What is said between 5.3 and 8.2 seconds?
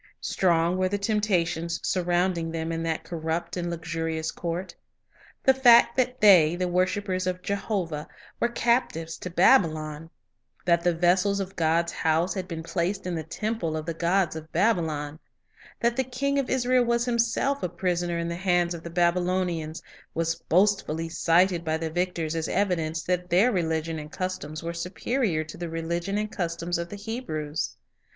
The fact that they, the worshipers of Jehovah,